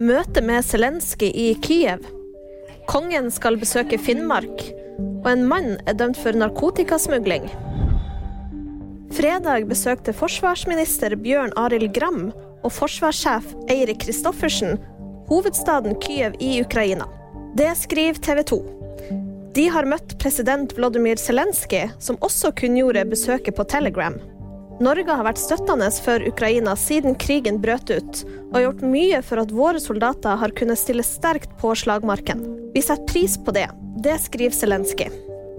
[0.00, 2.06] Møte med Zelenskyj i Kiev.
[2.88, 4.62] Kongen skal besøke Finnmark.
[4.96, 7.44] Og en mann er dømt for narkotikasmugling.
[9.12, 14.80] Fredag besøkte forsvarsminister Bjørn Arild Gram og forsvarssjef Eirik Kristoffersen
[15.28, 17.04] hovedstaden Kyiv i Ukraina.
[17.60, 18.60] Det skriver TV 2.
[19.52, 24.16] De har møtt president Vladimir Zelenskyj, som også kunngjorde besøket på Telegram.
[24.80, 29.52] Norge har vært støttende for Ukraina siden krigen brøt ut, og gjort mye for at
[29.52, 32.40] våre soldater har kunnet stille sterkt på slagmarken.
[32.72, 33.66] Vi setter pris på det.
[34.00, 35.10] Det skriver Zelenskyj.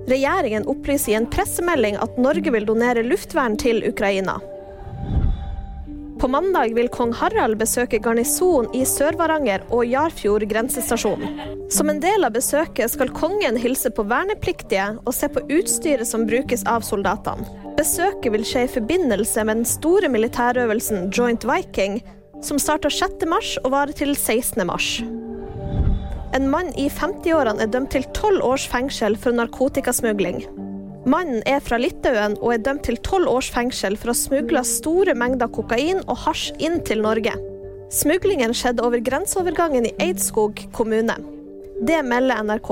[0.09, 4.39] Regjeringen opplyser i en pressemelding at Norge vil donere luftvern til Ukraina.
[6.21, 11.23] På mandag vil kong Harald besøke garnison i Sør-Varanger og Jarfjord grensestasjon.
[11.73, 16.27] Som en del av besøket skal kongen hilse på vernepliktige og se på utstyret som
[16.29, 17.49] brukes av soldatene.
[17.73, 22.03] Besøket vil skje i forbindelse med den store militærøvelsen Joint Viking,
[22.45, 23.26] som starter 6.
[23.26, 24.62] mars og varer til 16.
[24.70, 24.99] mars.
[26.38, 30.45] En mann i 50-årene er dømt til tolv års fengsel for narkotikasmugling.
[31.05, 35.16] Mannen er fra Litauen og er dømt til tolv års fengsel for å smugle store
[35.18, 37.34] mengder kokain og hasj inn til Norge.
[37.91, 41.18] Smuglingen skjedde over grenseovergangen i Eidskog kommune.
[41.82, 42.70] Det melder NRK.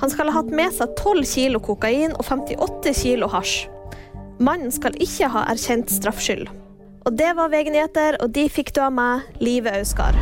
[0.00, 3.68] Han skal ha hatt med seg 12 kilo kokain og 58 kilo hasj.
[4.42, 6.48] Mannen skal ikke ha erkjent straffskyld.
[7.04, 10.16] Og det var VG-nyheter, og de fikk du av meg, Live Auskar.